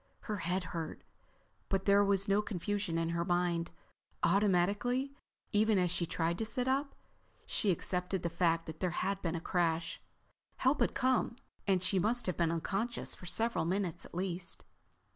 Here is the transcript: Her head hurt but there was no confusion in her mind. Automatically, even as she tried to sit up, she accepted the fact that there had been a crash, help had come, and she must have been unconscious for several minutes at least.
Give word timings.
Her 0.21 0.37
head 0.37 0.63
hurt 0.73 1.03
but 1.69 1.85
there 1.85 2.03
was 2.03 2.27
no 2.27 2.41
confusion 2.41 2.97
in 2.97 3.09
her 3.09 3.23
mind. 3.23 3.69
Automatically, 4.23 5.13
even 5.51 5.77
as 5.77 5.91
she 5.91 6.07
tried 6.07 6.39
to 6.39 6.43
sit 6.45 6.67
up, 6.67 6.95
she 7.45 7.69
accepted 7.69 8.23
the 8.23 8.27
fact 8.31 8.65
that 8.65 8.79
there 8.79 8.89
had 9.05 9.21
been 9.21 9.35
a 9.35 9.39
crash, 9.39 10.01
help 10.57 10.81
had 10.81 10.95
come, 10.95 11.35
and 11.67 11.83
she 11.83 11.99
must 11.99 12.25
have 12.25 12.35
been 12.37 12.49
unconscious 12.51 13.13
for 13.13 13.27
several 13.27 13.63
minutes 13.63 14.03
at 14.03 14.15
least. 14.15 14.65